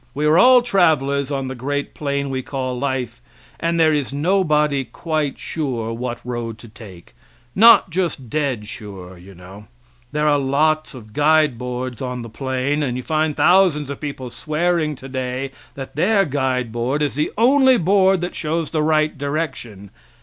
[0.15, 3.21] We are all travelers on the great plain we call life
[3.59, 7.13] and there is nobody quite sure, what road to take
[7.53, 9.67] not just dead sure, you known.
[10.11, 14.31] There are lots of guide boards on the plain and you find thousands of people
[14.31, 19.91] swearing today that their guide board is the only board that shows the right direction.